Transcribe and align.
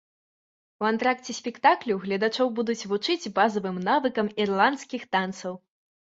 У 0.83 0.85
антракце 0.91 1.33
спектаклю 1.39 1.97
гледачоў 2.05 2.47
будуць 2.59 2.87
вучыць 2.93 3.31
базавым 3.35 3.77
навыкам 3.89 4.31
ірландскіх 4.47 5.05
танцаў. 5.17 5.53